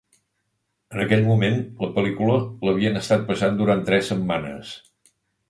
En 0.95 1.01
aquell 1.03 1.21
moment, 1.27 1.59
la 1.83 1.89
pel·lícula 1.97 2.39
l'havien 2.69 2.99
estat 3.03 3.29
passant 3.29 3.61
durant 3.61 3.85
tres 3.93 4.11
setmanes. 4.15 4.75